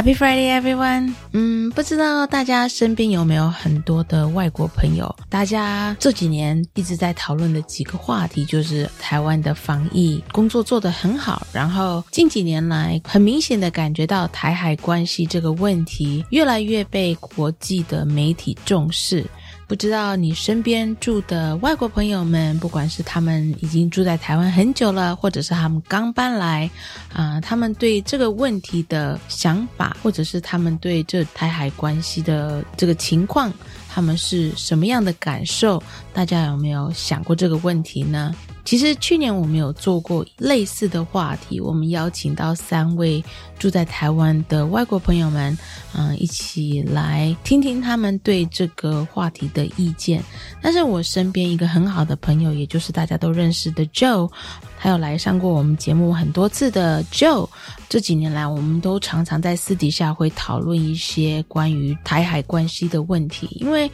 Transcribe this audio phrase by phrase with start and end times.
[0.00, 1.12] Happy Friday, everyone！
[1.32, 5.14] 嗯，不知道大家身边有没有很多的外国朋友？
[5.28, 19.22] 大家这几年一直在讨论的几个话题，就是台湾的防疫工作做得很好，然后近几年来，很明显的感觉到台海关系这个问题越来越被国际的媒体重视。
[19.70, 26.68] 不知道你身边住的外国朋友们，不管是他们已经住在台湾很久了，或者是他们刚搬来，
[27.12, 33.52] 啊，他们对这个问题的想法，或者是他们对这台海关系的这个情况，
[33.88, 35.80] 他们是什么样的感受？
[36.12, 38.34] 大家有没有想过这个问题呢？
[38.70, 43.20] 其实去年我们有做过类似的话题，我们邀请到三位
[43.58, 45.58] 住在台湾的外国朋友们，
[45.92, 50.22] 嗯，一起来听听他们对这个话题的意见。
[50.62, 54.30] 但是我身边一个很好的朋友，也就是大家都认识的 Joe，
[54.78, 57.48] 还有来上过我们节目很多次的 Joe，
[57.88, 63.90] 这几年来我们都常常在私底下会讨论一些关于台海关系的问题，因为。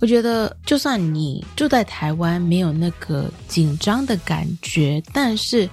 [0.00, 5.68] 我觉得，就算你住在台湾，没有那个紧张的感觉，但是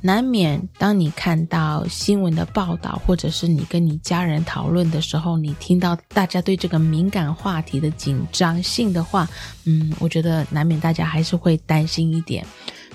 [0.00, 9.28] 难免当你看到新闻的报道，或者是你跟你家人讨论的时候，你听到大家对这个敏感话题的紧张性的话，
[9.64, 12.44] 嗯，我觉得难免大家还是会担心一点。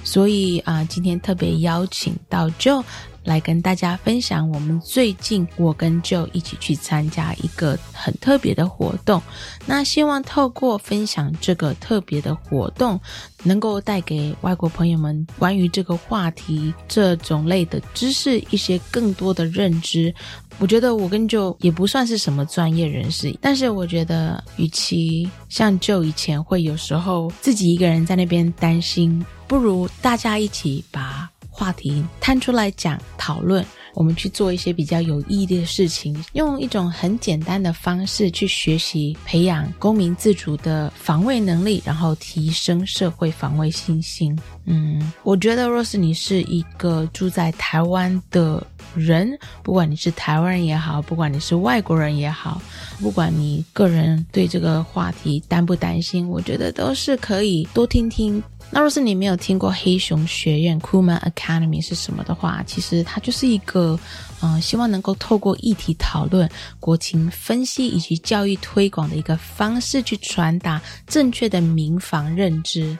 [0.04, 2.84] 所以啊，今天特别邀请到就。
[3.23, 9.22] 来跟大家分享，我们最近我跟 Joe 一起去参加一个很特别的活动。
[9.66, 13.00] 那希望透过分享这个特别的活动，
[13.44, 20.13] 能够带给外国朋友们关于这个话题这种类的知识一些更多的认知。
[20.59, 31.28] 我觉得我跟 Joe 也不算是什么专业人士，但是我觉得，与其像 Joe 以前会有时候自己一个人在那边担心，不如大家一起把。
[31.53, 44.38] 话题摊出来讲讨论，我们去做一些比较有意义的事情，用一种很简单的方式去学习，培养公民自主的防卫能力，然后提升社会防卫信心。
[44.66, 48.66] 嗯，我觉得若是你是一个住在台湾的
[48.96, 52.59] 人，不管你是台湾人也好，不管你是外国人也好，
[53.00, 58.41] 不管你个人对这个话题担不担心，我觉得都是可以多听听。
[58.75, 64.00] 那若是你没有听过黑熊学院，KuMan Academy 是什么的话，其实它就是一个，
[64.41, 72.97] 嗯，希望能够透过议题讨论、国情分析以及教育推广的一个方式，去传达正确的民防认知。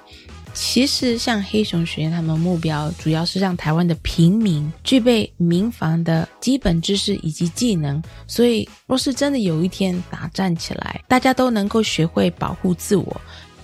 [0.54, 8.00] 其实，像黑熊学院，他们目标主要是让台湾的平民具备民防的基本知识以及技能。
[8.28, 13.20] 所以，若是真的有一天打战起来，大家都能够学会保护自我。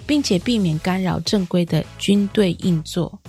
[0.09, 3.21] 并且避免干扰正规的军队运作。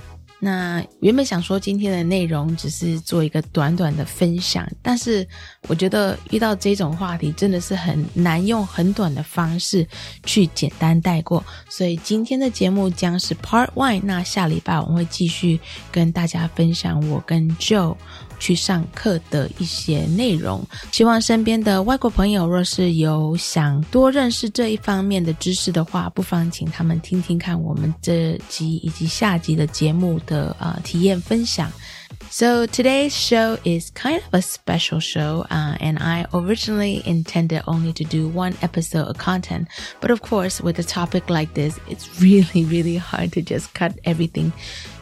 [0.43, 5.29] 那原本想说今天的内容只是做一个短短的分享，但是
[5.69, 9.87] 我觉得遇到这种话题真的是很难用很短的方式
[10.25, 14.01] 去简单带过，所以今天的节目将是 Part One。
[14.03, 15.61] 那下礼拜我会继续
[15.93, 17.95] 跟大家分享我跟 Joe。
[18.40, 31.72] 去上课的一些内容，希望身边的外国朋友若是有想多认识这一方面的知识的话，不妨请他们听听看我们这集以及下集的节目的呃体验分享。
[32.30, 38.04] So today's show is kind of a special show, uh, and I originally intended only to
[38.04, 39.68] do one episode of content.
[40.02, 43.94] But of course, with a topic like this, it's really, really hard to just cut
[44.04, 44.52] everything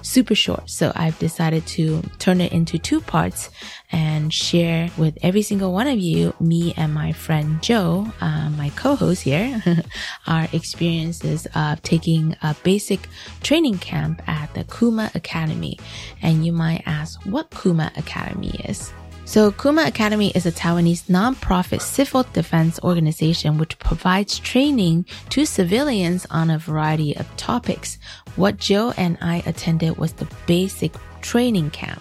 [0.08, 0.70] super short.
[0.70, 3.50] So I've decided to turn it into two parts
[3.92, 8.70] and share with every single one of you, me and my friend Jo, uh, my
[8.70, 9.62] co-host here,
[10.26, 13.00] our experiences of taking a basic
[13.42, 15.78] training camp at the Kuma Academy.
[16.22, 18.92] And you might ask what Kuma Academy is.
[19.28, 26.26] So Kuma Academy is a Taiwanese nonprofit civil defense organization which provides training to civilians
[26.30, 27.98] on a variety of topics.
[28.36, 32.00] What Jo and I attended was the basic training camp.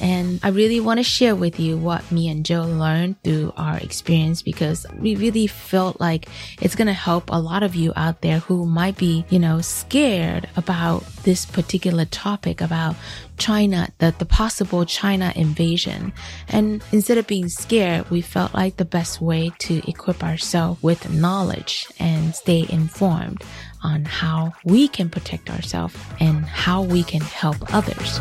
[0.00, 3.78] And I really want to share with you what me and Jo learned through our
[3.78, 6.28] experience because we really felt like
[6.60, 9.60] it's going to help a lot of you out there who might be, you know,
[9.60, 12.96] scared about this particular topic about
[13.38, 16.12] China, the, the possible China invasion.
[16.48, 21.10] And instead of being scared, we felt like the best way to equip ourselves with
[21.12, 23.42] knowledge and stay informed
[23.82, 28.20] on how we can protect ourselves and how we can help others.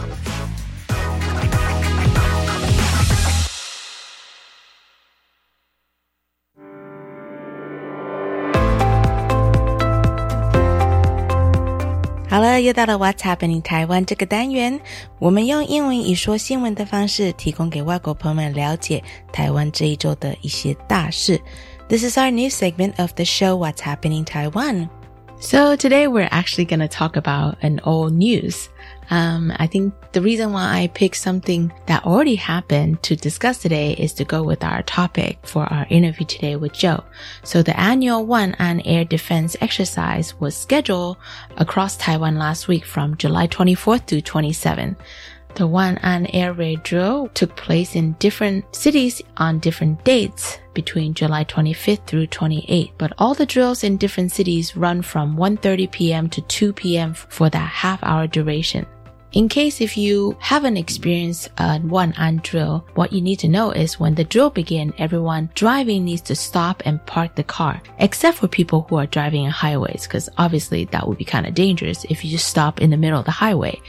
[12.28, 14.80] 好了，又到了 What's Happening 台湾这个单元，
[15.18, 19.02] 我们用英文以说新闻的方式，提供给外国朋友们了解
[19.32, 21.40] 台湾这一周的一些大事。
[21.88, 24.88] This is our new segment of the show What's Happening Taiwan.
[25.39, 28.69] So today we're actually going to talk about an old news.
[29.09, 33.91] Um, I think the reason why I picked something that already happened to discuss today
[33.93, 37.03] is to go with our topic for our interview today with Jo.
[37.43, 41.17] So the annual Wan'an air Defense exercise was scheduled
[41.57, 44.95] across Taiwan last week from July 24th to 27th.
[45.55, 46.53] The Wan'an Air
[46.83, 53.13] drill took place in different cities on different dates between July 25th through 28th, but
[53.17, 56.29] all the drills in different cities run from 1.30 p.m.
[56.31, 57.13] to 2 p.m.
[57.13, 58.85] for that half hour duration.
[59.31, 63.97] In case if you haven't experienced a Wan'an drill, what you need to know is
[63.97, 68.49] when the drill begins, everyone driving needs to stop and park the car, except for
[68.49, 72.25] people who are driving in highways, because obviously that would be kind of dangerous if
[72.25, 73.81] you just stop in the middle of the highway.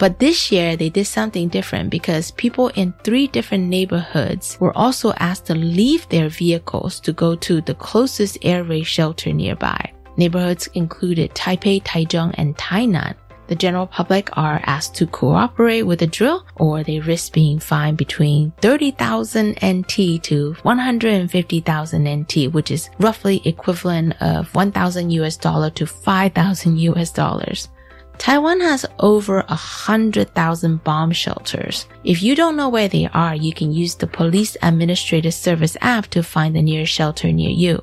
[0.00, 5.12] But this year they did something different because people in three different neighborhoods were also
[5.18, 9.92] asked to leave their vehicles to go to the closest air raid shelter nearby.
[10.16, 13.14] Neighborhoods included Taipei, Taichung, and Tainan
[13.50, 17.98] the general public are asked to cooperate with the drill or they risk being fined
[17.98, 25.84] between 30,000 NT to 150,000 NT, which is roughly equivalent of 1,000 US dollar to
[25.84, 27.68] 5,000 US dollars.
[28.18, 31.86] Taiwan has over a hundred thousand bomb shelters.
[32.04, 36.06] If you don't know where they are, you can use the Police Administrative Service app
[36.08, 37.82] to find the nearest shelter near you.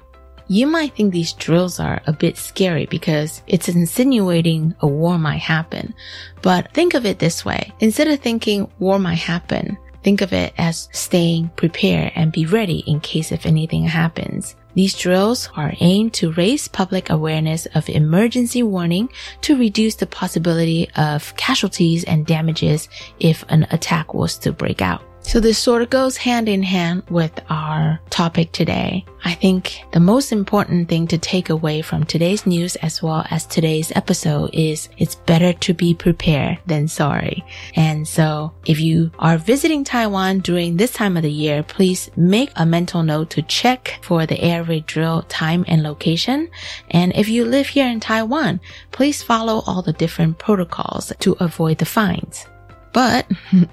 [0.50, 5.42] You might think these drills are a bit scary because it's insinuating a war might
[5.42, 5.94] happen.
[6.42, 7.74] But think of it this way.
[7.82, 12.80] Instead of thinking war might happen, think of it as staying prepared and be ready
[12.88, 14.56] in case if anything happens.
[14.78, 19.10] These drills are aimed to raise public awareness of emergency warning
[19.42, 22.88] to reduce the possibility of casualties and damages
[23.20, 25.02] if an attack was to break out.
[25.28, 29.04] So this sort of goes hand in hand with our topic today.
[29.26, 33.46] I think the most important thing to take away from today's news as well as
[33.46, 37.44] today's episode is it's better to be prepared than sorry.
[37.76, 42.52] And so if you are visiting Taiwan during this time of the year, please make
[42.56, 46.50] a mental note to check for the air raid drill time and location.
[46.90, 48.62] And if you live here in Taiwan,
[48.94, 52.48] please follow all the different protocols to avoid the fines.
[52.93, 53.25] But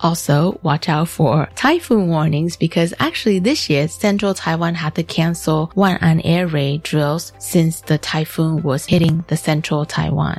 [0.00, 5.70] also watch out for typhoon warnings because actually this year central Taiwan had to cancel
[5.76, 10.38] one an air raid drills since the typhoon was hitting the central Taiwan.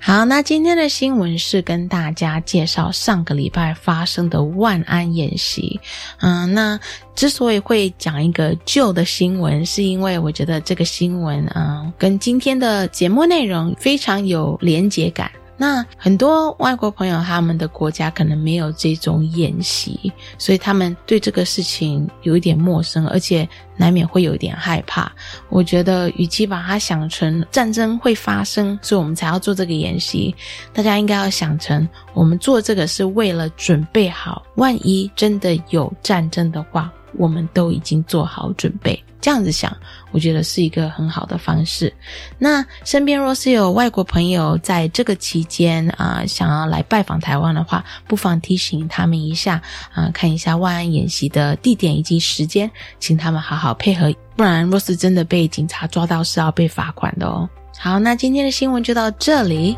[0.00, 5.80] 好，那今天的新闻是跟大家介绍上个礼拜发生的万安演习。
[6.18, 6.78] 嗯，那
[7.14, 15.30] 之所以会讲一个旧的新闻，是因为我觉得这个新闻，嗯，跟今天的节目内容非常有连结感。
[15.61, 25.11] 那很多外国朋友他们的国家可能没有这种演习，所以他们对这个事情有一点陌生，而且难免会有一点害怕。
[25.49, 30.35] 我觉得，与其把它想成战争会发生，所以我们才要做这个演习，
[30.73, 38.99] 大家应该要想成，我们做这个是为了准备好，万一真的有战争的话，我们都已经做好准备。
[39.21, 39.71] 这样子想，
[40.11, 41.91] 我觉得是一个很好的方式。
[42.37, 49.61] 那身边若是有外国朋友在这个期间啊，想要来拜访台湾的话，不妨提醒他们一下
[49.93, 57.49] 啊，看一下万安演习的地点以及时间，请他们好好配合，不然若是真的被警察抓到，是要被罚款的哦。
[57.77, 59.77] 好，那今天的新闻就到这里。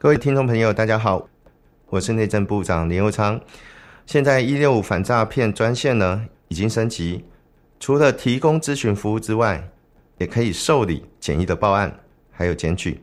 [0.00, 1.28] 各位听众朋友，大家好，
[1.88, 3.40] 我是内政部长林佑昌。
[4.06, 7.24] 现在一六五反诈骗专线呢已经升级，
[7.80, 9.68] 除了提供咨询服务之外，
[10.18, 11.92] 也可以受理简易的报案，
[12.30, 13.00] 还有检举，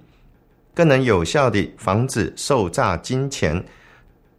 [0.73, 3.61] 更能有效地防止受诈金钱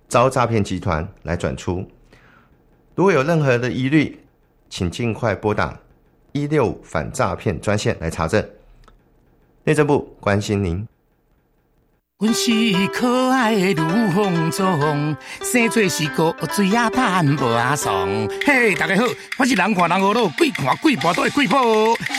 [0.08, 1.86] 遭诈骗集团来转出。
[2.94, 4.18] 如果有任何的疑虑，
[4.70, 5.78] 请尽快拨打
[6.32, 8.42] 一六五反诈骗专线来查证。
[9.64, 10.88] 内政部关心您。
[12.18, 12.50] 阮是
[12.94, 18.08] 可爱的卢凤忠，生做是个水鸭蛋无阿爽。
[18.46, 19.02] 嘿，大家好，
[19.36, 21.62] 我是人看人恶路，鬼看鬼婆都会鬼宝。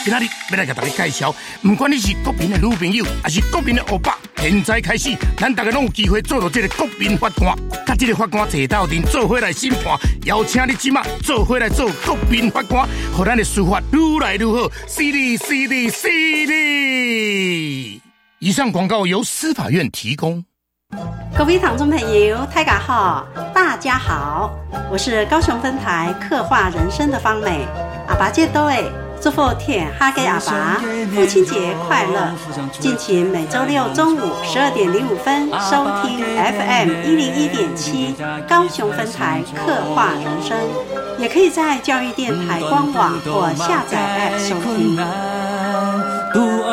[0.03, 7.57] 今仔日要来甲大家介绍，不管你是国民的女朋友，还是国民的欧巴，现在开始，咱大家拢有机会做到这个国民法官。
[7.83, 12.87] 甲这个法官坐到阵，做回来审判，邀请你即马做回来做国民法官，
[13.17, 14.69] 让咱的司法愈来愈好。
[14.87, 18.01] 犀利，犀利，犀利！
[18.39, 20.45] 以上广告由司法院提供。
[21.35, 24.51] 各位听众朋友，大家好，大家好，
[24.91, 27.65] 我是高雄分台刻画人生的方美
[28.07, 28.83] 阿爸节多诶，
[29.19, 30.79] 祝福天哈给阿爸
[31.15, 32.31] 父亲节快乐！
[32.79, 38.13] 敬请每周六中午十二点零五分收听 FM 一零一点七
[38.47, 40.55] 高雄分台刻画人生，
[41.17, 44.95] 也可以在教育电台官网或下载 App 收听。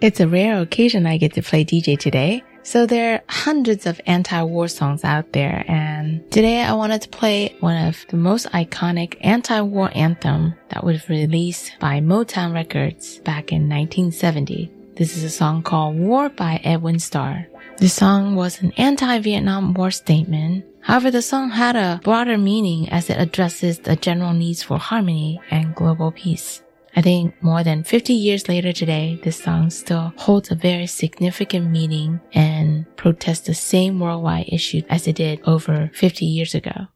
[0.00, 2.42] It's a rare occasion I get to play DJ today.
[2.62, 7.54] So there are hundreds of anti-war songs out there and today I wanted to play
[7.60, 13.68] one of the most iconic anti-war anthem that was released by Motown Records back in
[13.68, 14.72] 1970.
[14.96, 17.46] This is a song called War by Edwin Starr.
[17.76, 20.64] The song was an anti-Vietnam War statement.
[20.80, 25.42] However, the song had a broader meaning as it addresses the general needs for harmony
[25.50, 26.62] and global peace.
[26.96, 31.70] I think more than 50 years later today, this song still holds a very significant
[31.70, 36.88] meaning and protests the same worldwide issue as it did over 50 years ago.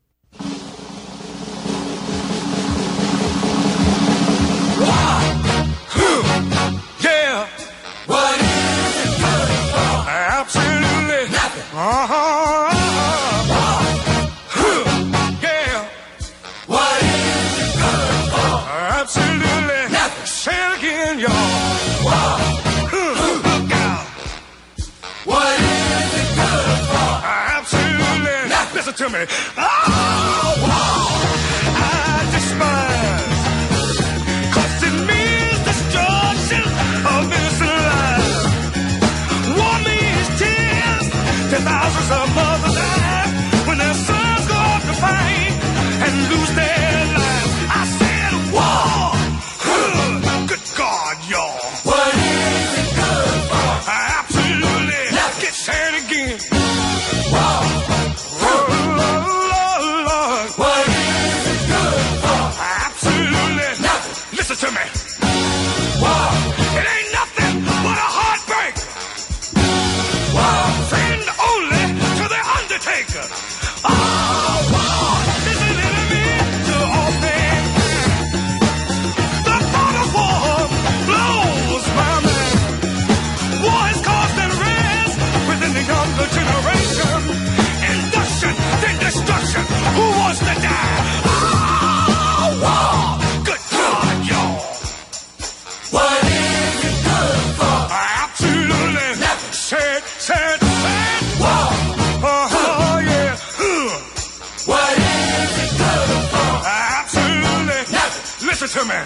[28.96, 29.26] To me.
[29.56, 31.04] Oh, wow.
[31.76, 32.93] I despise.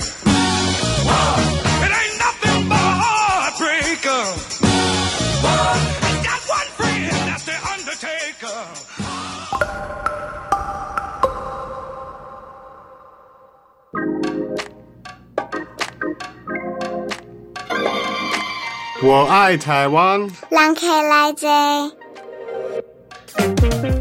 [0.00, 1.84] Whoa.
[1.84, 4.24] It ain't nothing but a heartbreaker.
[5.44, 8.58] I got one friend, that's the Undertaker.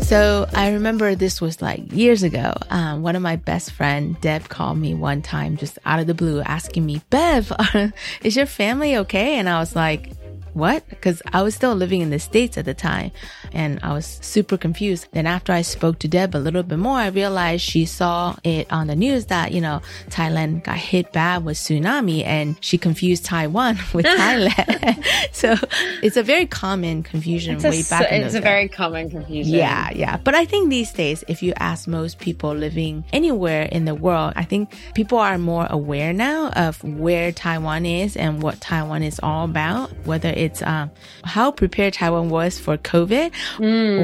[0.07, 2.53] So I remember this was like years ago.
[2.69, 6.13] Um, one of my best friend Deb called me one time, just out of the
[6.13, 7.51] blue, asking me, "Bev,
[8.23, 10.11] is your family okay?" And I was like,
[10.57, 13.11] "What?" Because I was still living in the states at the time,
[13.53, 15.07] and I was super confused.
[15.13, 18.71] Then after I spoke to Deb a little bit more, I realized she saw it
[18.71, 23.25] on the news that you know Thailand got hit bad with tsunami, and she confused
[23.25, 25.03] Taiwan with Thailand.
[25.31, 25.55] so
[26.01, 28.11] it's a very common confusion It's a, way back.
[28.11, 28.43] in it's a days.
[28.43, 29.53] very common confusion.
[29.53, 30.17] Yeah, yeah.
[30.17, 34.33] But I think these days, if you ask most people living anywhere in the world,
[34.35, 39.19] I think people are more aware now of where Taiwan is and what Taiwan is
[39.21, 40.91] all about, whether it's um,
[41.23, 43.31] how prepared Taiwan was for COVID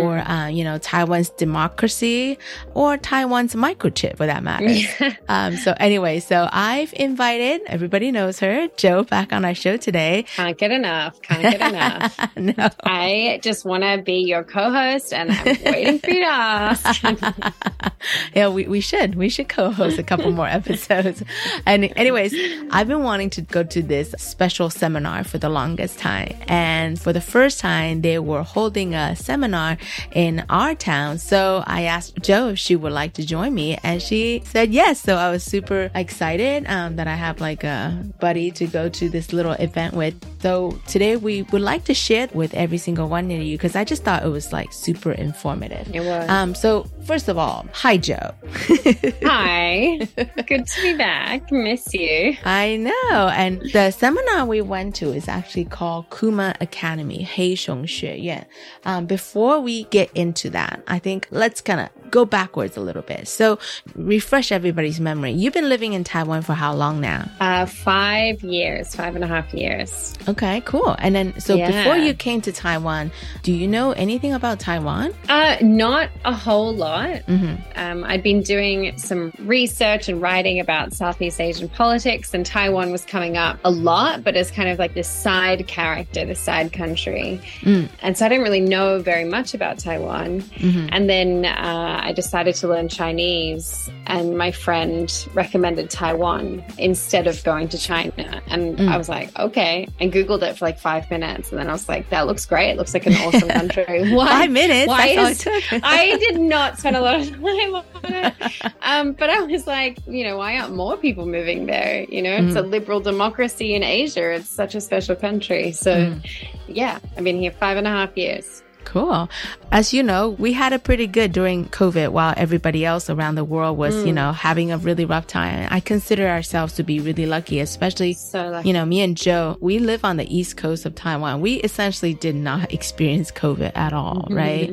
[0.01, 2.37] or, uh, you know, Taiwan's democracy
[2.73, 5.17] or Taiwan's microchip for that matter.
[5.27, 10.25] um, so anyway, so I've invited, everybody knows her, Jo, back on our show today.
[10.35, 11.21] Can't get enough.
[11.21, 12.17] Can't get enough.
[12.37, 12.69] no.
[12.83, 17.03] I just want to be your co-host, and I'm waiting for you to ask.
[18.35, 19.15] yeah, we, we should.
[19.15, 21.23] We should co-host a couple more episodes.
[21.65, 22.33] And anyways,
[22.71, 26.32] I've been wanting to go to this special seminar for the longest time.
[26.47, 29.77] And for the first time, they were holding a seminar
[30.11, 31.17] in our town.
[31.17, 35.01] So I asked Jo if she would like to join me and she said yes.
[35.01, 39.09] So I was super excited um, that I have like a buddy to go to
[39.09, 40.15] this little event with.
[40.41, 43.75] So today we would like to share it with every single one of you because
[43.75, 45.89] I just thought it was like super informative.
[45.93, 46.29] It was.
[46.29, 48.33] Um, so first of all, hi Jo.
[49.23, 50.07] Hi.
[50.47, 51.51] Good to be back.
[51.51, 52.35] Miss you.
[52.43, 53.29] I know.
[53.33, 58.45] And the seminar we went to is actually called Kuma Academy, Heishong 学院.
[58.85, 63.01] Um, before we get into that, I think let's kind of go backwards a little
[63.01, 63.27] bit.
[63.27, 63.57] So
[63.95, 65.31] refresh everybody's memory.
[65.31, 67.27] You've been living in Taiwan for how long now?
[67.39, 70.13] Uh, five years, five and a half years.
[70.29, 70.95] Okay, cool.
[70.99, 71.71] And then, so Yeah.
[71.71, 75.13] before you came to Taiwan, do you know anything about Taiwan?
[75.27, 77.25] Uh, not a whole lot.
[77.27, 77.55] Mm-hmm.
[77.75, 83.03] Um, I'd been doing some research and writing about Southeast Asian politics, and Taiwan was
[83.05, 87.41] coming up a lot, but as kind of like this side character, the side country.
[87.61, 87.89] Mm.
[88.03, 90.41] And so I didn't really know very much about Taiwan.
[90.41, 90.89] Mhm.
[90.91, 97.43] And then uh, I decided to learn Chinese, and my friend recommended Taiwan instead of
[97.43, 98.41] going to China.
[98.47, 98.89] And Mm.
[98.89, 99.87] I was like, okay.
[100.01, 102.71] I Googled it for like five minutes, and then I was like, that looks great.
[102.71, 104.13] It looks like an awesome country.
[104.13, 104.27] Why?
[104.27, 104.87] Five minutes?
[104.87, 105.81] Why That's all is.
[105.83, 108.33] I did not spend a lot of time on it.
[108.81, 112.05] Um, but I was like, you know, why aren't more people moving there?
[112.09, 112.69] You know, it's a Mm.
[112.71, 114.31] liberal democracy in Asia.
[114.33, 115.71] It's such a special country.
[115.71, 116.25] So, Mm.
[116.67, 118.61] yeah, I've been here five and a half years.
[118.85, 119.29] Cool.
[119.71, 123.43] As you know, we had it pretty good during COVID while everybody else around the
[123.43, 124.15] world was, you Mm.
[124.15, 125.67] know, having a really rough time.
[125.71, 128.67] I consider ourselves to be really lucky, especially, So lucky.
[128.67, 131.41] you know, me and Joe, we live on the east coast of Taiwan.
[131.41, 134.71] We essentially did not experience COVID at all, right?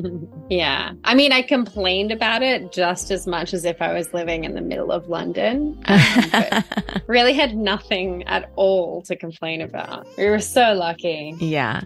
[0.51, 0.93] yeah.
[1.05, 4.55] I mean, I complained about it just as much as if I was living in
[4.55, 5.79] the middle of London.
[5.87, 6.01] Um,
[6.33, 10.07] but really had nothing at all to complain about.
[10.19, 11.35] We were so lucky.
[11.41, 11.83] Yeah.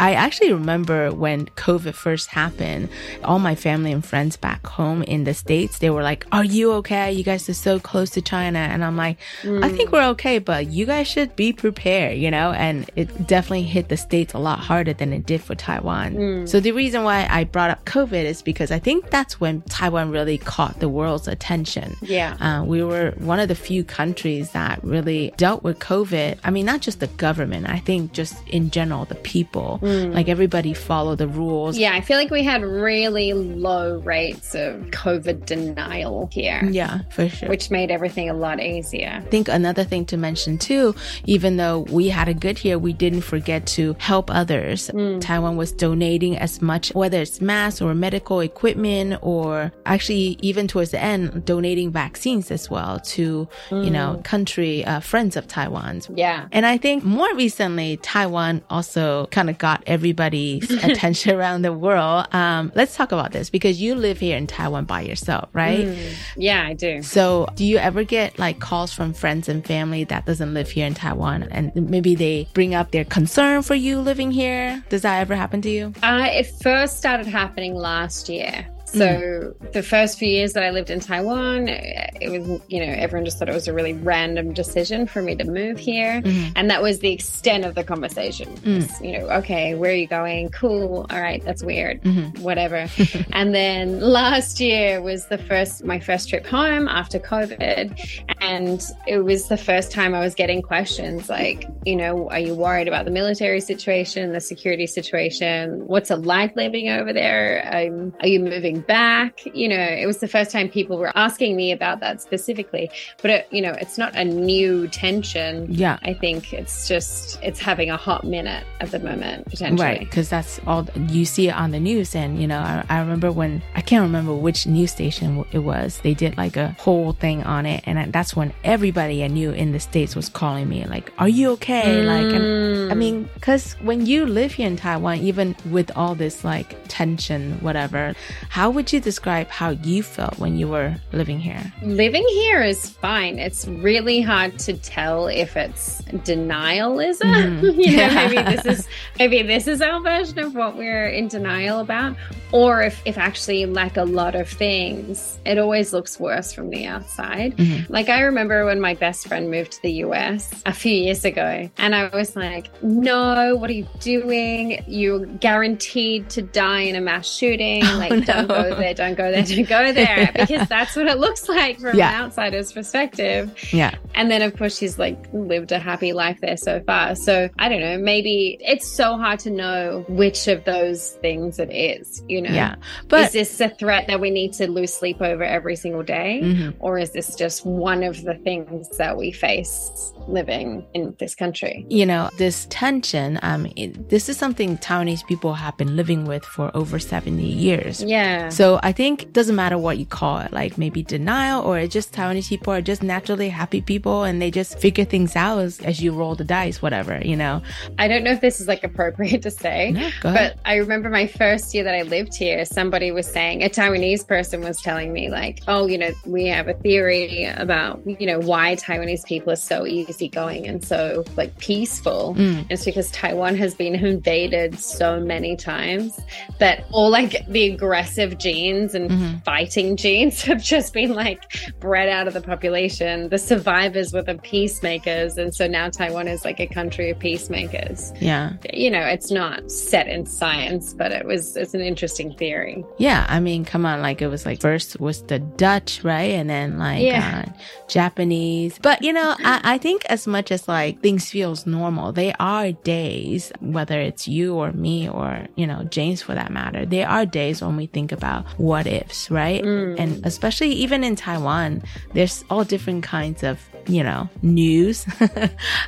[0.00, 2.88] I actually remember when COVID first happened,
[3.24, 6.72] all my family and friends back home in the States, they were like, Are you
[6.74, 7.12] okay?
[7.12, 8.58] You guys are so close to China.
[8.58, 12.52] And I'm like, I think we're okay, but you guys should be prepared, you know?
[12.52, 16.14] And it definitely hit the States a lot harder than it did for Taiwan.
[16.14, 16.48] Mm.
[16.48, 20.10] So the reason why I brought up COVID is because I think that's when Taiwan
[20.10, 21.96] really caught the world's attention.
[22.00, 22.36] Yeah.
[22.40, 26.38] Uh, we were one of the few countries that really dealt with COVID.
[26.44, 29.80] I mean, not just the government, I think just in general, the people.
[29.82, 30.14] Mm.
[30.14, 31.55] Like everybody followed the rules.
[31.76, 36.62] Yeah, I feel like we had really low rates of COVID denial here.
[36.70, 37.48] Yeah, for sure.
[37.48, 39.22] Which made everything a lot easier.
[39.24, 42.92] I think another thing to mention too, even though we had a good year, we
[42.92, 44.90] didn't forget to help others.
[45.20, 50.90] Taiwan was donating as much, whether it's masks or medical equipment, or actually even towards
[50.90, 54.24] the end, donating vaccines as well to, you know, Mm.
[54.24, 56.08] country uh, friends of Taiwan's.
[56.14, 56.46] Yeah.
[56.52, 62.26] And I think more recently, Taiwan also kind of got everybody's attention around the world.
[62.32, 65.86] Um, let's talk about this because you live here in Taiwan by yourself, right?
[65.86, 66.14] Mm.
[66.36, 67.02] Yeah, I do.
[67.02, 70.86] So, do you ever get like calls from friends and family that doesn't live here
[70.86, 74.84] in Taiwan and maybe they bring up their concern for you living here?
[74.88, 75.92] Does that ever happen to you?
[76.02, 78.66] Uh, it first started happening last year.
[78.86, 83.24] So the first few years that I lived in Taiwan, it was, you know, everyone
[83.24, 86.22] just thought it was a really random decision for me to move here.
[86.22, 86.52] Mhm.
[86.56, 88.48] And that was the extent of the conversation.
[88.58, 89.04] Mm.
[89.04, 90.48] You know, okay, where are you going?
[90.50, 91.06] Cool.
[91.10, 92.00] All right, that's weird.
[92.02, 92.38] Mhm.
[92.40, 92.88] Whatever.
[93.32, 97.98] and then last year was the first, my first trip home after COVID.
[98.40, 102.54] And it was the first time I was getting questions like, you know, are you
[102.54, 105.86] worried about the military situation, the security situation?
[105.86, 107.68] What's it like living over there?
[107.72, 109.44] Um, are you moving back?
[109.54, 112.90] You know, it was the first time people were asking me about that specifically.
[113.22, 115.66] But, it, you know, it's not a new tension.
[115.70, 115.98] Yeah.
[116.02, 119.86] I think it's just, it's having a hot minute at the moment, potentially.
[119.86, 122.14] Right, because that's all you see it on the news.
[122.14, 126.00] And, you know, I, I remember when I can't remember which news station it was,
[126.02, 127.82] they did like a whole thing on it.
[127.86, 131.50] And that's when everybody I knew in the States was calling me, like, Are you
[131.52, 132.02] okay?
[132.02, 132.98] Like, and, I mm.
[132.98, 138.14] mean, because when you live here in Taiwan, even with all this like tension, whatever,
[138.48, 141.60] how would you describe how you felt when you were living here?
[141.82, 143.38] Living here is fine.
[143.38, 147.60] It's really hard to tell if it's denialism.
[147.60, 147.62] Mhm.
[147.76, 148.28] you know, Yeah.
[148.28, 152.16] maybe this is maybe this is our version of what we're in denial about,
[152.52, 156.86] or if if actually like a lot of things, it always looks worse from the
[156.86, 157.56] outside.
[157.56, 157.88] Mhm.
[157.88, 161.68] Like I remember when my best friend moved to the US a few years ago,
[161.78, 164.82] and I was like, "No, what are you doing?
[164.86, 167.82] You're guaranteed to die in a mass shooting.
[167.96, 168.55] Like, don't no.
[168.62, 171.96] Go there, don't go there, don't go there," because that's what it looks like from
[171.96, 172.08] Yeah.
[172.18, 173.52] an outsider's perspective.
[173.72, 173.94] Yeah.
[174.14, 177.14] And then, of course, she's like lived a happy life there so far.
[177.14, 177.98] So I don't know.
[177.98, 182.22] Maybe it's so hard to know which of those things it is.
[182.28, 182.76] You know, Yeah.
[183.08, 186.40] But is this a threat that we need to lose sleep over every single day,
[186.42, 186.74] Mhm.
[186.78, 191.84] or is this just one of the things that we face living in this country?
[191.88, 196.44] you know, this tension, um, it, this is something Taiwanese people have been living with
[196.44, 198.02] for over 70 years.
[198.02, 198.45] Yeah.
[198.50, 201.92] So I think it doesn't matter what you call it, like maybe denial or it's
[201.92, 205.80] just Taiwanese people are just naturally happy people and they just figure things out as,
[205.80, 207.62] as you roll the dice, whatever, you know?
[207.98, 211.26] I don't know if this is like appropriate to say, No, but I remember my
[211.26, 215.30] first year that I lived here, somebody was saying, a Taiwanese person was telling me,
[215.30, 219.56] like, oh, you know, we have a theory about, you know, why Taiwanese people are
[219.56, 222.34] so easygoing and so like peaceful.
[222.36, 222.66] Mm.
[222.70, 226.18] It's because Taiwan has been invaded so many times
[226.58, 229.44] that all like the aggressive genes and Mhm.
[229.44, 231.42] fighting genes have just been like
[231.80, 233.28] bred out of the population.
[233.28, 235.38] The survivors were the peacemakers.
[235.38, 238.12] And so now Taiwan is like a country of peacemakers.
[238.20, 238.52] Yeah.
[238.72, 242.84] You know, it's not set in science, but it was, it's an interesting theory.
[242.98, 243.26] Yeah.
[243.28, 244.02] I mean, come on.
[244.02, 246.32] Like it was like first was the Dutch, right?
[246.32, 247.44] And then like, Yeah.
[247.46, 247.52] uh,
[247.88, 248.78] Japanese.
[248.80, 252.72] But you know, I, I think as much as like things feels normal, there are
[252.72, 257.24] days, whether it's you or me or, you know, James for that matter, there are
[257.24, 258.25] days when we think about
[258.58, 259.62] what ifs, right?
[259.98, 261.82] And especially even in Taiwan,
[262.14, 265.06] there's all different kinds of, you know, news.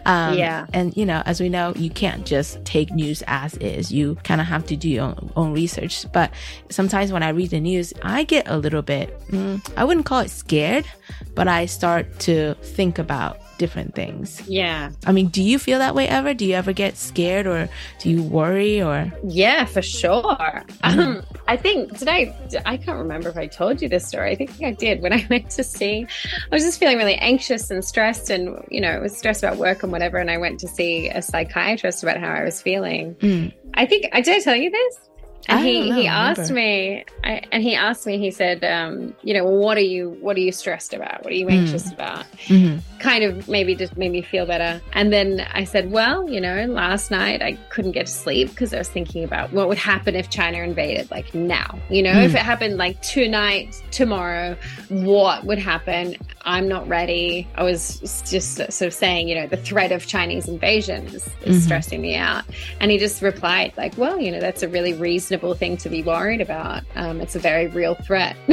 [0.06, 0.66] um, Yeah.
[0.72, 3.90] And, you know, as we know, you can't just take news as is.
[3.92, 6.06] You kind of have to do your own, own research.
[6.12, 6.30] But
[6.70, 10.20] sometimes when I read the news, I get a little bit, mm, I wouldn't call
[10.20, 10.86] it scared,
[11.34, 14.42] but I start to think about different things.
[14.48, 14.90] Yeah.
[15.06, 16.32] I mean, do you feel that way ever?
[16.32, 17.68] Do you ever get scared or
[17.98, 19.12] do you worry or?
[19.24, 20.64] Yeah, for sure.
[20.82, 24.30] Um, I think, did I, I can't remember if I told you this story.
[24.30, 26.06] I think I did when I went to see,
[26.50, 29.58] I was just feeling really anxious and stressed and, you know, it was stressed about
[29.58, 30.18] work and whatever.
[30.18, 33.14] And I went to see a psychiatrist about how I was feeling.
[33.16, 33.52] Mm.
[33.74, 35.07] I think I did I tell you this?
[35.48, 39.32] And he, know, he asked me, I, and he asked me, he said, um, you
[39.34, 41.24] know, well, what are you, what are you stressed about?
[41.24, 41.60] What are you Mm.
[41.60, 42.26] anxious about?
[42.48, 42.82] Mhm.
[43.00, 44.80] Kind of maybe just made me feel better.
[44.92, 48.74] And then I said, well, you know, last night I couldn't get to sleep because
[48.74, 52.32] I was thinking about what would happen if China invaded, like now, you know, if
[52.32, 52.36] Mm.
[52.36, 54.56] it happened like tonight, tomorrow,
[54.88, 56.16] what would happen?
[56.48, 57.46] I'm not ready.
[57.54, 61.58] I was just sort of saying, you know, the threat of Chinese invasion is, is
[61.58, 61.64] Mhm.
[61.66, 62.44] stressing me out.
[62.80, 66.02] And he just replied, like, well, you know, that's a really reasonable thing to be
[66.02, 66.84] worried about.
[66.96, 68.34] Um, it's a very real threat.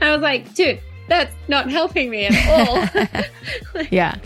[0.00, 3.22] I was like, dude, that's not helping me at all.
[3.90, 4.16] Yeah.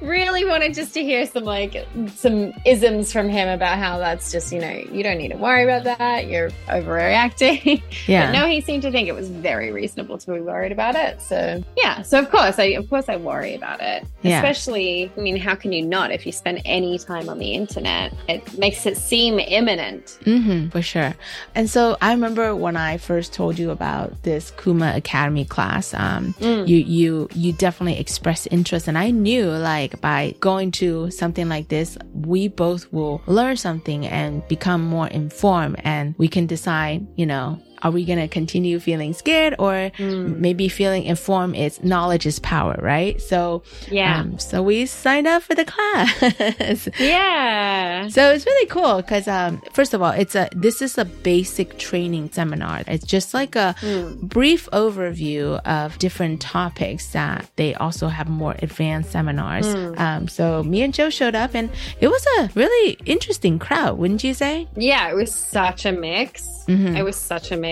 [0.00, 4.52] really wanted just to hear some like some isms from him about how that's just
[4.52, 8.26] you know you don't need to worry about that you're overreacting Yeah.
[8.32, 11.20] but no he seemed to think it was very reasonable to be worried about it
[11.20, 14.38] so yeah so of course i of course i worry about it Yeah.
[14.38, 18.12] especially i mean how can you not if you spend any time on the internet
[18.28, 21.14] it makes it seem imminent Mm-hmm, for sure.
[21.54, 26.21] And so I remember when I first told you about this Kuma Academy class, um,
[26.40, 26.68] Mm.
[26.68, 28.88] you, you, you definitely express interest.
[28.88, 34.06] And I knew like by going to something like this, we both will learn something
[34.06, 38.78] and become more informed and we can decide, you know, are we going to continue
[38.80, 43.20] feeling scared or maybe feeling informed is knowledge is power, right?
[43.20, 44.20] So, Yeah.
[44.20, 46.88] um, so we signed up for the class.
[46.98, 48.08] Yeah.
[48.08, 51.78] So it's really cool because, um, first of all, it's a this is a basic
[51.78, 52.82] training seminar.
[52.86, 53.74] It's just like a
[54.22, 59.66] brief overview of different topics that they also have more advanced seminars.
[59.66, 59.98] Mm.
[59.98, 64.24] Um, so me and Jo showed up, and it was a really interesting crowd, wouldn't
[64.24, 64.68] you say?
[64.76, 66.48] Yeah, it was such a mix.
[66.68, 66.96] Mhm.
[66.96, 67.71] It was such a mix.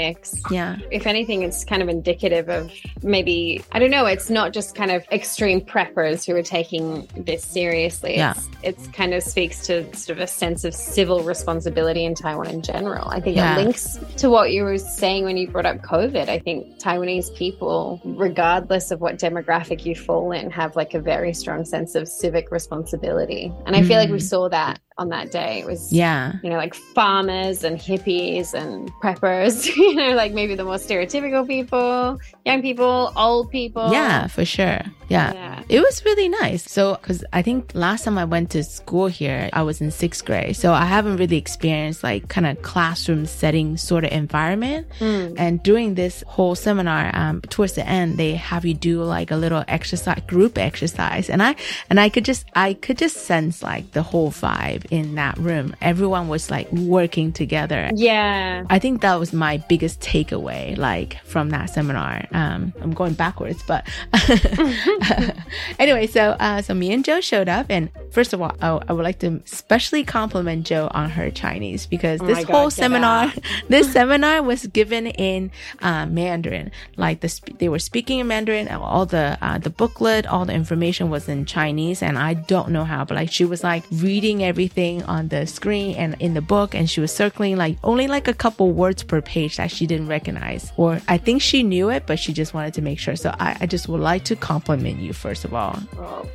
[0.50, 0.76] Yeah.
[0.90, 4.90] If anything, it's kind of indicative of maybe, I don't know, it's not just kind
[4.90, 8.16] of extreme preppers who are taking this seriously.
[8.16, 8.34] Yeah.
[8.36, 12.48] It's, it's kind of speaks to sort of a sense of civil responsibility in Taiwan
[12.48, 13.08] in general.
[13.08, 13.56] I think Yeah.
[13.58, 16.28] it links to what you were saying when you brought up COVID.
[16.28, 21.32] I think Taiwanese people, regardless of what demographic you fall in, have like a very
[21.34, 23.52] strong sense of civic responsibility.
[23.66, 24.22] And I feel like we Mm.
[24.22, 25.60] saw that on that day.
[25.60, 26.34] It was Yeah.
[26.42, 31.46] you know, like farmers and hippies and preppers, you know, like maybe the more stereotypical
[31.48, 33.90] people, young people, old people.
[33.90, 34.80] Yeah, for sure.
[35.08, 35.32] Yeah.
[35.32, 35.62] Yeah.
[35.68, 36.70] It was really nice.
[36.70, 40.24] So, because I think last time I went to school here, I was in sixth
[40.24, 40.54] grade.
[40.54, 44.86] So I haven't really experienced like kind of classroom setting sort of environment.
[45.00, 45.34] Mm.
[45.38, 49.36] And during this whole seminar, um, towards the end, they have you do like a
[49.36, 51.30] little exercise, group exercise.
[51.30, 51.56] And I,
[51.88, 55.74] and I could just, I could just sense like the whole vibe in that room.
[55.80, 57.90] Everyone was like working together.
[57.94, 58.64] Yeah.
[58.68, 62.24] I think that was my biggest takeaway, like from that seminar.
[62.32, 63.86] Um, I'm going backwards, but
[65.78, 68.92] anyway, so uh, so me and Jo showed up, and first of all, I, I
[68.92, 73.32] would like to especially compliment Jo on her Chinese because Oh this God, whole seminar,
[73.68, 75.50] this seminar was given in
[75.80, 76.70] uh, Mandarin.
[76.96, 78.68] Like the they were speaking in Mandarin.
[78.68, 82.70] and All the uh, the booklet, all the information was in Chinese, and I don't
[82.70, 86.40] know how, but like she was like reading everything on the screen and in the
[86.40, 89.86] book, and she was circling like only like a couple words per page that she
[89.86, 93.16] didn't recognize, or I think she knew it, but she just wanted to make sure.
[93.16, 95.78] So I, I just would like to compliment you first of all.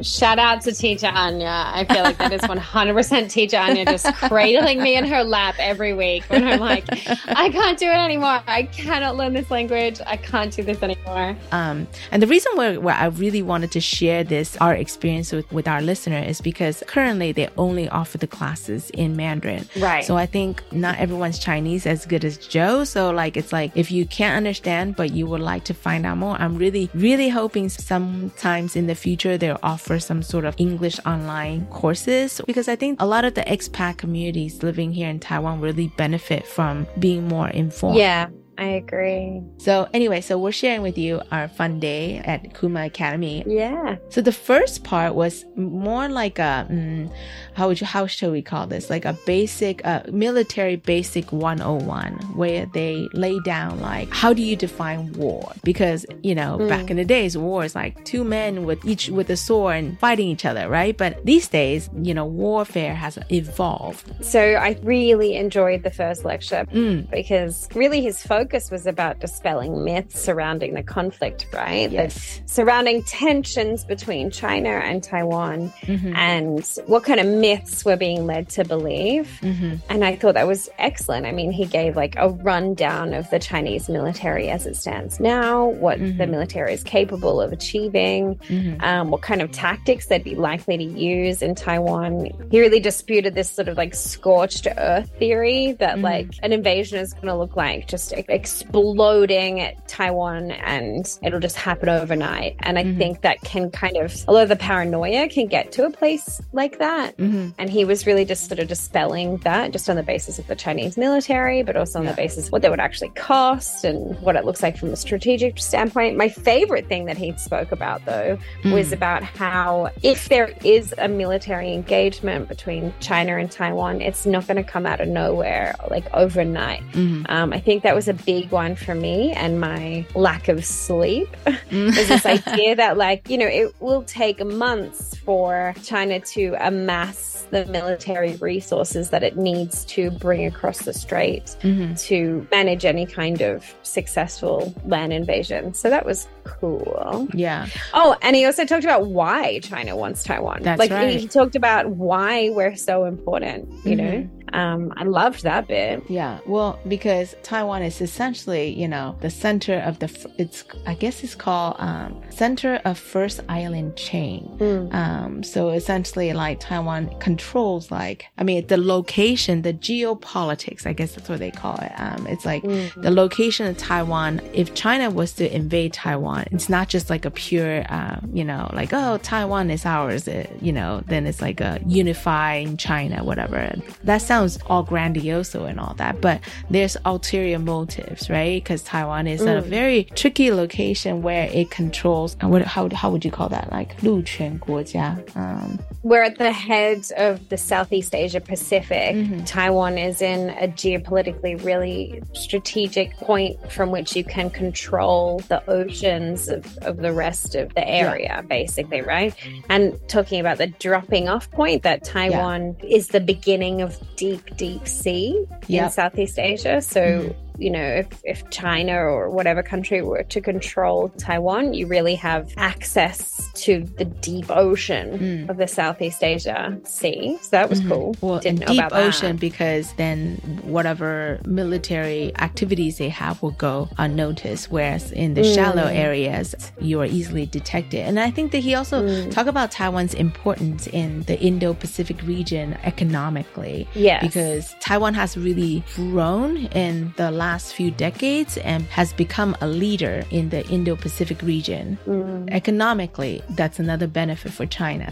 [0.02, 1.72] Shout out to teacher Anya.
[1.74, 5.94] I feel like that is 100% teacher Anya just cradling me in her lap every
[5.94, 6.86] week when I'm like,
[7.28, 8.42] I can't do it anymore.
[8.48, 10.00] I cannot learn this language.
[10.06, 11.36] I can't do this anymore.
[11.52, 15.52] Um, and the reason why, why I really wanted to share this, our experience with,
[15.52, 19.68] with our listener is because currently they only offer the classes in Mandarin.
[19.78, 20.04] Right.
[20.04, 22.84] So I think not everyone's Chinese as good as Jo.
[22.84, 26.18] So like, it's like, if you can't understand, but you would like to find out
[26.18, 31.00] more, I'm really, really hoping sometimes in the future they'll offer some sort of English
[31.06, 35.62] online courses because I think a lot of the expat communities living here in Taiwan
[35.62, 37.98] really benefit from being more informed.
[37.98, 39.42] Yeah, I agree.
[39.58, 43.44] So anyway, so we're sharing with you our fun day at Kuma Academy.
[43.46, 43.98] Yeah.
[44.10, 47.12] So the first part was more like a mm,
[47.54, 48.90] how would you how shall we call this?
[48.90, 54.56] Like a basic uh, military basic 101 where they lay down like how do you
[54.56, 55.52] define war?
[55.64, 56.70] Because you know Mm.
[56.70, 60.00] back in the days war is like two men with each with a sword and
[60.00, 60.96] fighting each other, right?
[60.98, 64.06] But these days, you know, warfare has evolved.
[64.24, 67.10] So I really enjoyed the first lecture Mm.
[67.12, 71.92] because really his focus was about dispelling myths surrounding the conflict, right?
[71.92, 72.40] Yes.
[72.46, 76.16] The surrounding tensions between China and Taiwan Mhm.
[76.16, 79.40] and what kind of myths we're being led to believe.
[79.42, 79.80] Mhm.
[79.90, 81.26] And I thought that was excellent.
[81.26, 85.68] I mean, he gave like a rundown of the Chinese military as it stands now,
[85.68, 88.82] what the military is capable of achieving, Mhm.
[88.84, 92.30] um, what kind of tactics they'd be likely to use in Taiwan.
[92.52, 97.14] He really disputed this sort of like scorched earth theory that like an invasion is
[97.14, 102.56] going to look like just exploding Taiwan and it'll just happen overnight.
[102.60, 106.42] And I think that can kind of, although the paranoia can get to a place
[106.54, 107.18] like that.
[107.18, 107.54] Mhm.
[107.58, 110.56] And he was really just sort of dispelling that just on the basis of the
[110.56, 114.36] Chinese military, but also on the basis of what they would actually cost and what
[114.36, 116.18] it looks like from a strategic standpoint.
[116.18, 118.94] My favorite thing that he spoke about, though, was Mm.
[118.94, 124.58] about how if there is a military engagement between China and Taiwan, it's not going
[124.58, 126.82] to come out of nowhere like overnight.
[126.92, 127.26] Mhm.
[127.30, 131.28] Um, I think that was a big one for me and my lack of sleep.
[131.72, 137.48] Is this idea that like you know it will take months for china to amass
[137.52, 142.00] the military resources that it needs to bring across the strait Mhm.
[142.08, 145.74] to manage any kind of successful land invasion.
[145.74, 147.28] So that was cool.
[147.34, 147.68] Yeah.
[147.94, 150.64] oh and he also talked about why china wants taiwan.
[150.64, 151.10] That's like right.
[151.14, 156.04] he, he talked about why we're so important you know Um, I loved that bit.
[156.10, 160.10] Yeah, well, because Taiwan is essentially, you know, the center of the.
[160.38, 164.90] It's I guess it's called um, center of first island chain.
[164.92, 170.86] Um, so essentially, like Taiwan controls, like I mean, the location, the geopolitics.
[170.86, 171.92] I guess that's what they call it.
[171.98, 174.42] Um, it's like the location of Taiwan.
[174.54, 178.70] If China was to invade Taiwan, it's not just like a pure, um, you know,
[178.74, 180.28] like oh, Taiwan is ours.
[180.28, 183.74] uh, you know, then it's like a unifying China, whatever.
[184.04, 184.35] That sounds
[184.69, 188.63] all grandiose and all that, but there's ulterior motives, right?
[188.63, 189.63] Because Taiwan is a Mm.
[189.65, 192.37] very tricky location where it controls.
[192.43, 193.71] uh, What how how would you call that?
[193.71, 195.17] Like 陆权国家.
[195.37, 199.15] Um, We're at the head of the Southeast Asia Pacific.
[199.45, 206.49] Taiwan is in a geopolitically really strategic point from which you can control the oceans
[206.49, 209.35] of, of the rest of the area, basically, right?
[209.69, 214.88] And talking about the dropping off point, that Taiwan is the beginning of deep, deep
[214.88, 216.82] sea in Southeast Asia.
[216.82, 217.36] So, mm.
[217.58, 222.52] You know, if, if China or whatever country were to control Taiwan, you really have
[222.58, 227.38] access to the deep ocean of the Southeast Asia Sea.
[227.42, 228.16] So that was cool.
[228.22, 229.04] Well, Didn't know deep about that.
[229.08, 234.72] ocean because then whatever military activities they have will go unnoticed.
[234.72, 235.56] Whereas in the Mm.
[235.56, 238.02] shallow areas, you are easily detected.
[238.02, 239.32] And I think that he also Mm.
[239.32, 243.88] talked about Taiwan's importance in the Indo-Pacific region economically.
[243.94, 244.22] Yes.
[244.22, 247.45] because Taiwan has really grown in the last
[247.78, 251.98] few decades and has become a leader in the Indo-Pacific region.
[252.08, 252.50] Mm.
[252.52, 255.10] Economically, that's another benefit for China.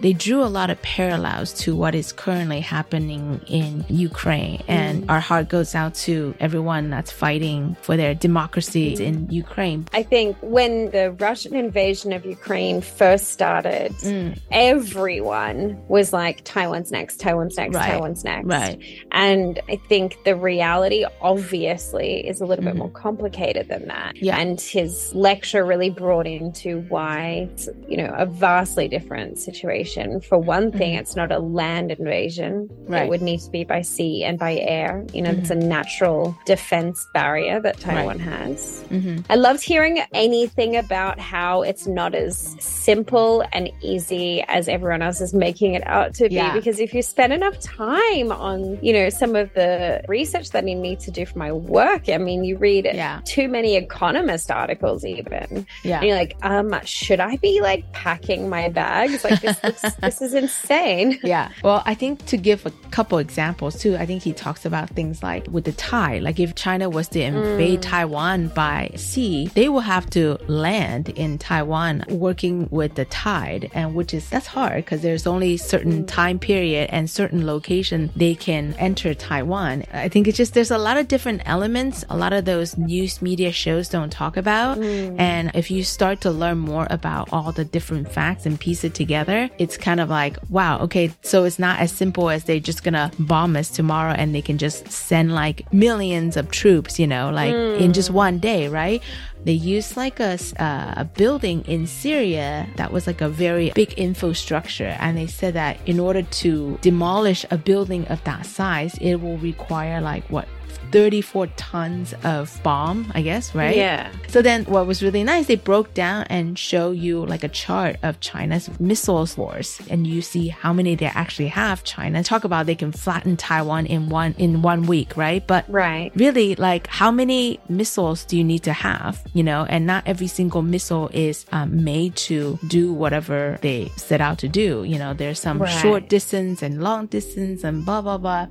[0.00, 4.62] They drew a lot of parallels to what is currently happening in Ukraine.
[4.68, 5.10] And Mm.
[5.12, 9.80] our heart goes out to everyone that's fighting for their democracy in Ukraine.
[9.92, 14.38] I think when the Russian invasion of Ukraine first started, Mm.
[14.50, 17.90] everyone was like, Taiwan's next, Taiwan's next, Right.
[17.90, 18.46] Taiwan's next.
[18.46, 18.78] Right.
[19.12, 21.04] And I think the reality,
[21.46, 24.14] obviously, is a little bit more complicated than that.
[24.16, 24.24] Mm-hmm.
[24.24, 24.38] Yeah.
[24.38, 30.20] And his lecture really brought into why it's, you know, a vastly different situation.
[30.20, 32.68] For one thing, it's not a land invasion.
[32.68, 32.92] Mm-hmm.
[32.92, 33.02] Right.
[33.04, 35.04] It would need to be by sea and by air.
[35.12, 35.62] You know, it's a Mhm.
[35.62, 38.20] natural defense barrier that Taiwan Right.
[38.20, 38.84] has.
[38.90, 39.24] Mhm.
[39.30, 45.20] I loved hearing anything about how it's not as simple and easy as everyone else
[45.20, 46.34] is making it out to be.
[46.36, 46.52] Yeah.
[46.54, 50.74] Because if you spend enough time on, you know, some of the research that you
[50.74, 53.20] need to do my work, I mean, you read Yeah.
[53.24, 55.66] too many economist articles even.
[55.84, 55.98] Yeah.
[55.98, 59.22] And you're like, um, should I be like packing my bags?
[59.24, 61.18] Like this looks, this is insane.
[61.22, 61.50] Yeah.
[61.62, 65.22] Well, I think to give a couple examples too, I think he talks about things
[65.22, 66.22] like with the tide.
[66.22, 67.82] Like if China was to invade Mm.
[67.82, 73.70] Taiwan by sea, they will have to land in Taiwan working with the tide.
[73.74, 78.34] And which is, that's hard because there's only certain time period and certain location they
[78.36, 79.84] can enter Taiwan.
[79.92, 82.04] I think it's just, there's a lot of different elements.
[82.08, 84.78] A lot of those news media shows don't talk about.
[84.78, 88.94] And if you start to learn more about all the different facts and piece it
[88.94, 92.82] together, it's kind of like, wow, okay, so it's not as simple as they're just
[92.84, 97.30] gonna bomb us tomorrow and they can just send like millions of troops, you know,
[97.30, 99.02] like in just one day, right?
[99.44, 103.92] They used like a, uh, a building in Syria that was like a very big
[103.92, 104.96] infrastructure.
[104.98, 109.38] And they said that in order to demolish a building of that size, it will
[109.38, 110.48] require like what?
[110.92, 113.76] 34 tons of bomb, I guess, right?
[113.76, 114.10] Yeah.
[114.28, 117.96] So then what was really nice, they broke down and show you like a chart
[118.02, 121.84] of China's missile force and you see how many they actually have.
[121.84, 125.46] China talk about they can flatten Taiwan in one in one week, right?
[125.46, 126.12] But Right.
[126.16, 130.26] really like how many missiles do you need to have you know and not every
[130.26, 135.12] single missile is um, made to do whatever they set out to do you know
[135.14, 135.70] there's some Right.
[135.82, 138.46] short distance and long distance and blah blah blah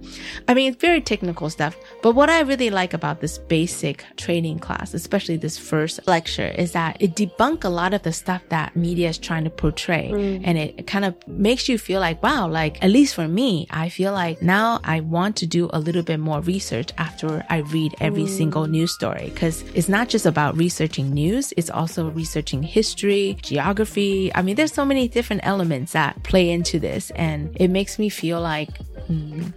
[0.47, 4.57] i mean it's very technical stuff but what i really like about this basic training
[4.57, 8.73] class especially this first lecture is that it debunk a lot of the stuff that
[8.75, 10.41] media is trying to portray Mm.
[10.47, 13.89] and it kind of makes you feel like wow like at least for me i
[13.89, 17.91] feel like now i want to do a little bit more research after i read
[17.99, 18.37] every Mm.
[18.39, 24.31] single news story because it's not just about researching news it's also researching history geography
[24.35, 28.07] i mean there's so many different elements that play into this and it makes me
[28.09, 28.69] feel like
[29.09, 29.51] mm,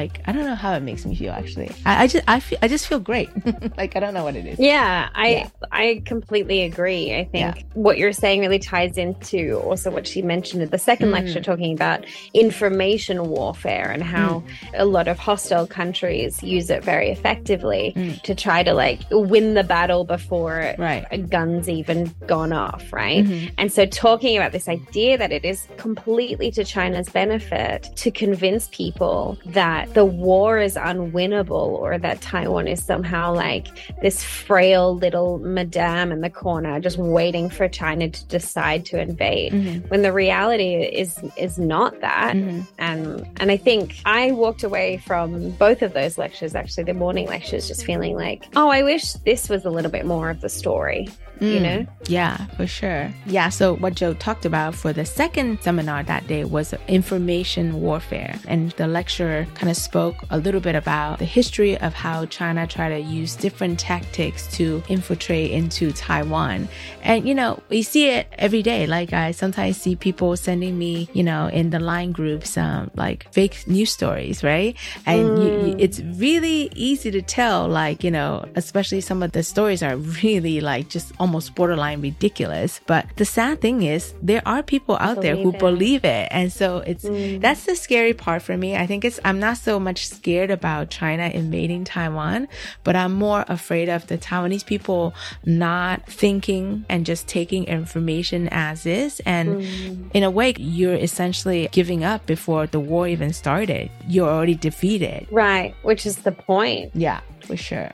[0.00, 2.58] like i don't know how it makes me feel actually i, I just i feel
[2.64, 3.30] i just feel great
[3.80, 5.48] like i don't know what it is Yeah, I Yeah.
[5.84, 7.04] I completely agree.
[7.20, 7.62] I think Yeah.
[7.86, 11.12] what you're saying really ties into also what she mentioned in the second Mm.
[11.18, 11.98] lecture, talking about
[12.34, 14.42] information warfare and how
[14.74, 18.22] a lot of hostile countries use it very effectively Mm.
[18.22, 21.04] to try to like win the battle before Right.
[21.10, 23.24] a gun's even gone off, right?
[23.24, 23.50] Mhm.
[23.58, 28.68] And so talking about this idea that it is completely to China's benefit to convince
[28.68, 33.66] people that that the war is unwinnable or that Taiwan is somehow like
[34.02, 39.52] this frail little madame in the corner just waiting for China to decide to invade.
[39.52, 39.88] Mhm.
[39.90, 42.34] When the reality is is not that.
[42.34, 42.66] Mhm.
[42.78, 47.26] And and I think I walked away from both of those lectures, actually the morning
[47.26, 50.48] lectures, just feeling like, oh, I wish this was a little bit more of the
[50.48, 51.08] story.
[51.40, 51.62] You Mm.
[51.62, 51.86] know?
[52.08, 53.12] Yeah, for sure.
[53.26, 58.38] Yeah, so what Jo talked about for the second seminar that day was information warfare.
[58.48, 62.66] And the lecturer kind of spoke a little bit about the history of how China
[62.66, 66.68] tried to use different tactics to infiltrate into Taiwan.
[67.02, 68.86] And, you know, we see it every day.
[68.86, 73.26] Like, I sometimes see people sending me, you know, in the line groups, um, like
[73.32, 74.74] fake news stories, right?
[75.04, 79.42] And you, you, it's really easy to tell, like, you know, especially some of the
[79.42, 82.80] stories are really like just almost borderline ridiculous.
[82.86, 85.58] But the sad thing is, there are people out there who Believe it.
[85.58, 86.28] believe it.
[86.30, 87.40] And so it's, mm.
[87.40, 88.76] that's the scary part for me.
[88.76, 92.46] I think it's, I'm not so much scared about China invading Taiwan,
[92.84, 95.14] but I'm more afraid of the Taiwanese people
[95.44, 99.20] not thinking and just taking information as is.
[99.26, 100.10] And mm.
[100.14, 103.90] in a way, you're essentially giving up before the war even started.
[104.06, 105.26] You're already defeated.
[105.30, 105.74] Right.
[105.82, 106.92] Which is the point.
[106.94, 107.90] Yeah, for sure.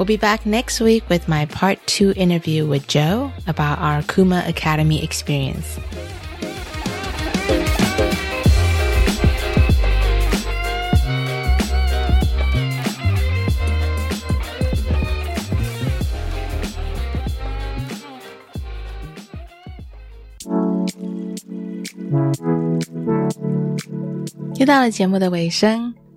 [0.00, 4.42] We'll be back next week with my part two interview with Jo about our Kuma
[4.46, 5.78] Academy experience.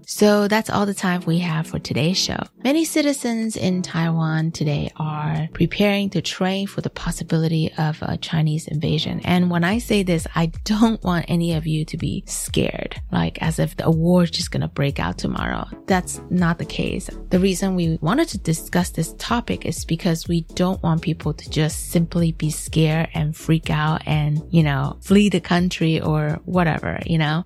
[0.06, 2.38] So that's all the time we have for today's show.
[2.64, 8.68] Many citizens in Taiwan today are preparing to train for the possibility of a Chinese
[8.68, 9.22] invasion.
[9.24, 13.42] And when I say this, I don't want any of you to be scared, like
[13.42, 15.68] as if a war is just going to break out tomorrow.
[15.88, 17.10] That's not the case.
[17.30, 21.50] The reason we wanted to discuss this topic is because we don't want people to
[21.50, 27.00] just simply be scared and freak out and, you know, flee the country or whatever,
[27.06, 27.46] you know.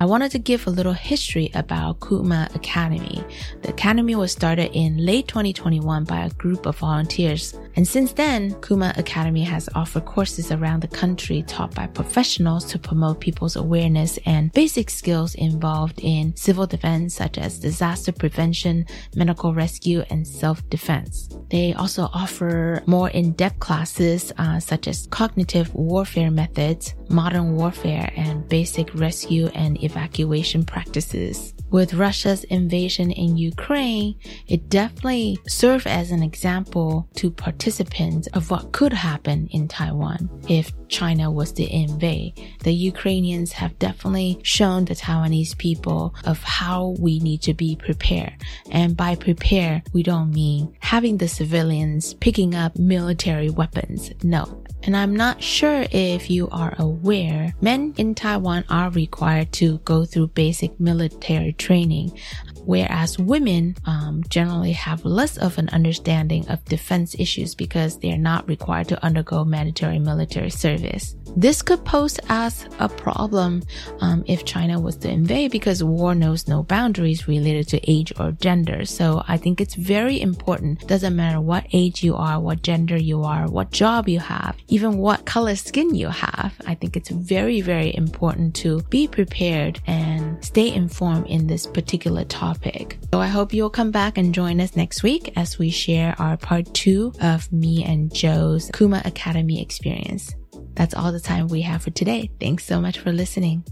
[0.00, 3.24] I wanted to give a little history about Kuma Academy.
[3.62, 7.58] The academy was started in late 2021 by a group of volunteers.
[7.74, 12.78] And since then, Kuma Academy has offered courses around the country taught by professionals to
[12.78, 18.86] promote people's awareness and basic skills involved in civil defense such as disaster prevention,
[19.16, 21.28] medical rescue, and self-defense.
[21.50, 28.48] They also offer more in-depth classes uh, such as cognitive warfare methods, modern warfare, and
[28.48, 31.54] basic rescue and evacuation practices.
[31.70, 38.72] With Russia's invasion in Ukraine, it definitely served as an example to participants of what
[38.72, 42.32] could happen in Taiwan if China was to invade.
[42.60, 48.32] The Ukrainians have definitely shown the Taiwanese people of how we need to be prepared.
[48.70, 54.10] And by prepare, we don't mean having the civilians picking up military weapons.
[54.22, 54.64] No.
[54.84, 60.04] And I'm not sure if you are aware, men in Taiwan are required to go
[60.04, 62.18] through basic military training,
[62.64, 68.48] whereas women um, generally have less of an understanding of defense issues because they're not
[68.48, 71.16] required to undergo mandatory military service.
[71.38, 73.62] This could pose as a problem
[74.00, 78.32] um, if China was to invade because war knows no boundaries related to age or
[78.32, 78.84] gender.
[78.84, 80.88] So I think it's very important.
[80.88, 84.98] Doesn't matter what age you are, what gender you are, what job you have, even
[84.98, 86.56] what color skin you have.
[86.66, 92.24] I think it's very, very important to be prepared and stay informed in this particular
[92.24, 92.98] topic.
[93.14, 96.36] So I hope you'll come back and join us next week as we share our
[96.36, 100.34] part two of me and Jo's Kuma Academy experience.
[100.78, 102.30] That's all the time we have for today.
[102.38, 103.64] Thanks so much for listening.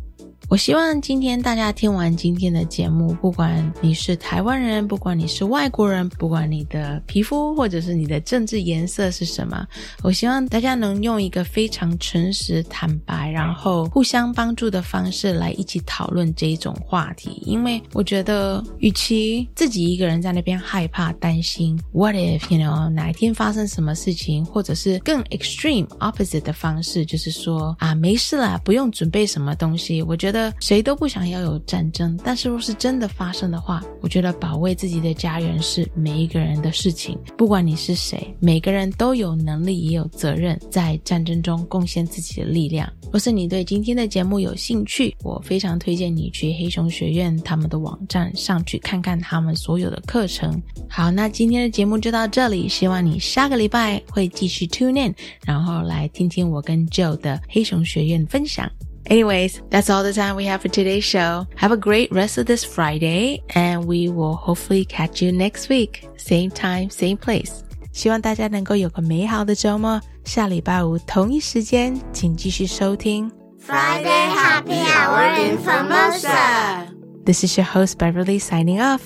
[0.49, 9.67] 我希望今天大家听完今天的节目，不管你是台湾人，不管你是外国人，不管你的皮肤或者是你的政治颜色是什么，
[10.05, 17.43] 我希望大家能用一个非常诚实、坦白，然后互相帮助的方式来一起讨论这一种话题。
[17.45, 30.01] 因为我觉得，与其自己一个人在那边害怕、担心，what if you know 哪一天发生什么事情，或者是更 extreme opposite 的方式，就是说啊没事啦，不用准备什么东西。
[30.03, 37.19] 我觉得谁都不想要有战争，但是若是真的发生的话，我觉得保卫自己的家园是每一个人的事情。
[37.37, 42.91] 不管你是谁，每个人都有能力也有责任在战争中贡献自己的力量。
[43.13, 50.61] 若是你对今天的节目有兴趣，我非常推荐你去黑熊学院他们的网站上去看看他们所有的课程。
[50.89, 55.15] 好，那今天的节目就到这里，希望你下个礼拜会继续 tune in，
[55.45, 58.71] 然后来听听我跟 Joe 的黑熊学院分享。
[59.08, 61.48] Anyways, that's all the time we have for today's show.
[61.56, 66.08] Have a great rest of this Friday, and we will hopefully catch you next week.
[66.18, 67.64] Same time, same place.
[67.92, 70.00] 希望大家能够有个美好的周末。
[70.24, 73.30] 下礼拜五同一时间，请继续收听
[73.60, 76.88] Friday Happy Hour in Formosa.
[77.26, 79.02] This is your host Beverly signing off.